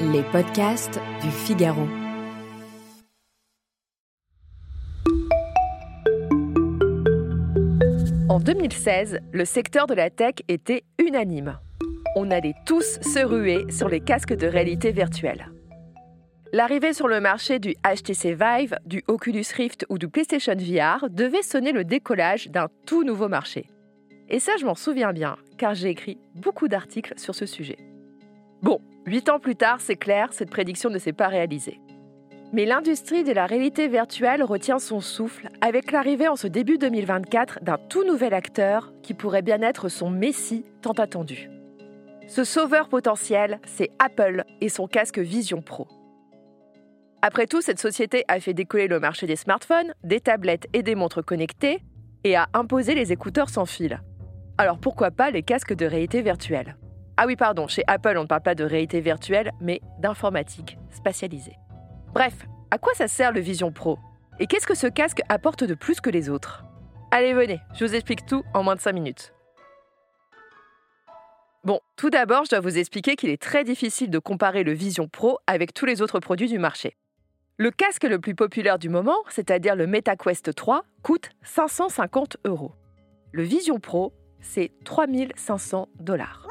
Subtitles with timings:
[0.00, 1.86] Les podcasts du Figaro.
[8.28, 11.58] En 2016, le secteur de la tech était unanime.
[12.16, 15.50] On allait tous se ruer sur les casques de réalité virtuelle.
[16.52, 21.42] L'arrivée sur le marché du HTC Vive, du Oculus Rift ou du PlayStation VR devait
[21.42, 23.66] sonner le décollage d'un tout nouveau marché.
[24.28, 27.78] Et ça, je m'en souviens bien, car j'ai écrit beaucoup d'articles sur ce sujet.
[28.62, 31.80] Bon, huit ans plus tard, c'est clair, cette prédiction ne s'est pas réalisée.
[32.52, 37.60] Mais l'industrie de la réalité virtuelle retient son souffle avec l'arrivée en ce début 2024
[37.62, 41.50] d'un tout nouvel acteur qui pourrait bien être son messie tant attendu.
[42.28, 45.88] Ce sauveur potentiel, c'est Apple et son casque Vision Pro.
[47.22, 50.94] Après tout, cette société a fait décoller le marché des smartphones, des tablettes et des
[50.94, 51.80] montres connectées
[52.22, 54.00] et a imposé les écouteurs sans fil.
[54.56, 56.76] Alors pourquoi pas les casques de réalité virtuelle?
[57.16, 61.56] Ah oui, pardon, chez Apple, on ne parle pas de réalité virtuelle, mais d'informatique spatialisée.
[62.12, 63.98] Bref, à quoi ça sert le Vision Pro?
[64.38, 66.64] Et qu'est-ce que ce casque apporte de plus que les autres?
[67.10, 69.34] Allez, venez, je vous explique tout en moins de 5 minutes.
[71.64, 75.08] Bon, tout d'abord, je dois vous expliquer qu'il est très difficile de comparer le Vision
[75.08, 76.96] Pro avec tous les autres produits du marché.
[77.56, 82.72] Le casque le plus populaire du moment, c'est-à-dire le MetaQuest 3, coûte 550 euros.
[83.32, 84.12] Le Vision Pro,
[84.44, 86.46] c'est 3500 dollars.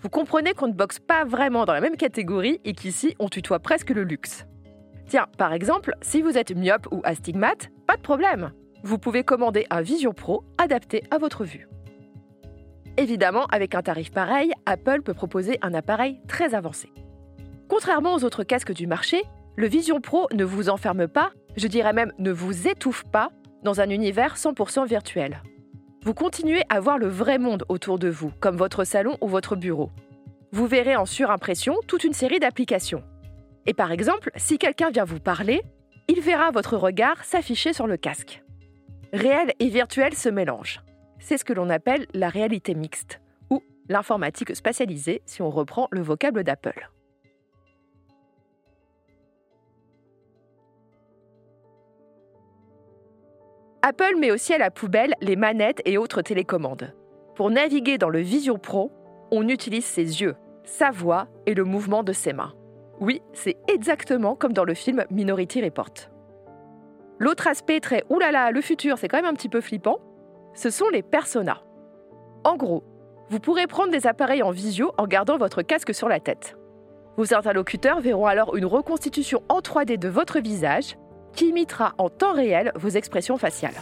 [0.00, 3.60] Vous comprenez qu'on ne boxe pas vraiment dans la même catégorie et qu'ici, on tutoie
[3.60, 4.46] presque le luxe.
[5.08, 8.52] Tiens, par exemple, si vous êtes myope ou astigmate, pas de problème.
[8.82, 11.68] Vous pouvez commander un Vision Pro adapté à votre vue.
[12.98, 16.90] Évidemment, avec un tarif pareil, Apple peut proposer un appareil très avancé.
[17.68, 19.22] Contrairement aux autres casques du marché,
[19.56, 23.30] le Vision Pro ne vous enferme pas, je dirais même ne vous étouffe pas,
[23.62, 25.42] dans un univers 100% virtuel.
[26.06, 29.56] Vous continuez à voir le vrai monde autour de vous, comme votre salon ou votre
[29.56, 29.90] bureau.
[30.52, 33.02] Vous verrez en surimpression toute une série d'applications.
[33.66, 35.62] Et par exemple, si quelqu'un vient vous parler,
[36.06, 38.44] il verra votre regard s'afficher sur le casque.
[39.12, 40.80] Réel et virtuel se mélangent.
[41.18, 46.02] C'est ce que l'on appelle la réalité mixte, ou l'informatique spatialisée si on reprend le
[46.02, 46.88] vocable d'Apple.
[53.88, 56.92] Apple met aussi à la poubelle les manettes et autres télécommandes.
[57.36, 58.90] Pour naviguer dans le Vision Pro,
[59.30, 62.52] on utilise ses yeux, sa voix et le mouvement de ses mains.
[62.98, 65.92] Oui, c'est exactement comme dans le film Minority Report.
[67.20, 70.00] L'autre aspect très oulala, le futur, c'est quand même un petit peu flippant,
[70.52, 71.62] ce sont les personas.
[72.42, 72.82] En gros,
[73.30, 76.56] vous pourrez prendre des appareils en visio en gardant votre casque sur la tête.
[77.16, 80.96] Vos interlocuteurs verront alors une reconstitution en 3D de votre visage
[81.36, 83.74] qui imitera en temps réel vos expressions faciales.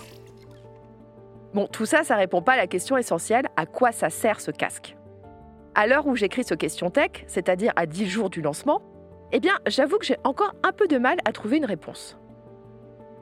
[1.54, 4.50] Bon, tout ça, ça répond pas à la question essentielle à quoi ça sert ce
[4.50, 4.96] casque?
[5.76, 8.82] À l'heure où j'écris ce question tech, c'est-à-dire à 10 jours du lancement,
[9.32, 12.18] eh bien, j'avoue que j'ai encore un peu de mal à trouver une réponse.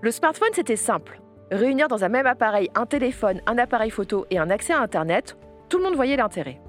[0.00, 1.20] Le smartphone, c'était simple.
[1.50, 5.36] Réunir dans un même appareil un téléphone, un appareil photo et un accès à Internet,
[5.68, 6.60] tout le monde voyait l'intérêt.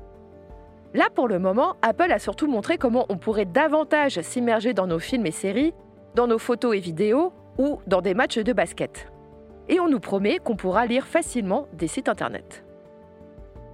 [0.94, 5.00] Là, pour le moment, Apple a surtout montré comment on pourrait davantage s'immerger dans nos
[5.00, 5.74] films et séries,
[6.13, 9.12] dans nos photos et vidéos ou dans des matchs de basket.
[9.69, 12.66] Et on nous promet qu'on pourra lire facilement des sites Internet.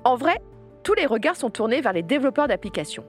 [0.03, 0.41] En vrai,
[0.84, 3.06] tous les regards sont tournés vers les développeurs d'applications.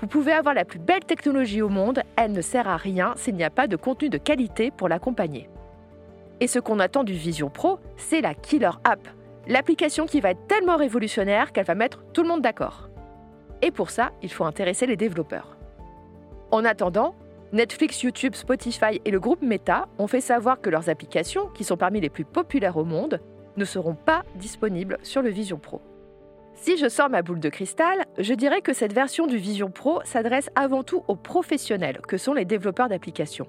[0.00, 3.34] Vous pouvez avoir la plus belle technologie au monde, elle ne sert à rien s'il
[3.34, 5.50] n'y a pas de contenu de qualité pour l'accompagner.
[6.40, 9.06] Et ce qu'on attend du Vision Pro, c'est la Killer App,
[9.46, 12.88] l'application qui va être tellement révolutionnaire qu'elle va mettre tout le monde d'accord.
[13.60, 15.58] Et pour ça, il faut intéresser les développeurs.
[16.50, 17.14] En attendant,
[17.52, 21.76] Netflix, YouTube, Spotify et le groupe Meta ont fait savoir que leurs applications, qui sont
[21.76, 23.20] parmi les plus populaires au monde,
[23.56, 25.80] ne seront pas disponibles sur le Vision Pro.
[26.54, 30.00] Si je sors ma boule de cristal, je dirais que cette version du Vision Pro
[30.04, 33.48] s'adresse avant tout aux professionnels que sont les développeurs d'applications.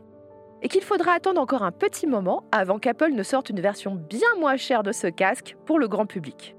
[0.63, 4.29] Et qu'il faudra attendre encore un petit moment avant qu'Apple ne sorte une version bien
[4.39, 6.55] moins chère de ce casque pour le grand public.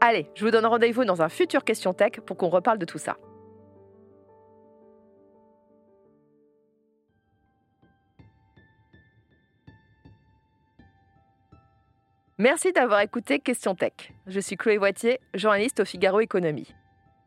[0.00, 2.98] Allez, je vous donne rendez-vous dans un futur Question Tech pour qu'on reparle de tout
[2.98, 3.16] ça.
[12.40, 13.92] Merci d'avoir écouté Question Tech.
[14.26, 16.74] Je suis Chloé Voitier, journaliste au Figaro Économie.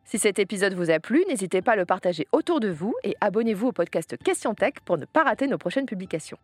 [0.06, 3.16] Si cet épisode vous a plu, n'hésitez pas à le partager autour de vous et
[3.22, 6.40] abonnez-vous au podcast Question Tech pour ne pas rater nos prochaines publications.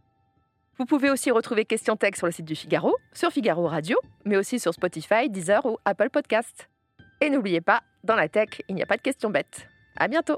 [0.78, 4.38] Vous pouvez aussi retrouver Question Tech sur le site du Figaro, sur Figaro Radio, mais
[4.38, 6.70] aussi sur Spotify, Deezer ou Apple Podcasts.
[7.22, 9.68] Et n'oubliez pas, dans la tech, il n'y a pas de questions bêtes.
[9.98, 10.38] À bientôt!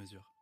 [0.00, 0.39] mesure.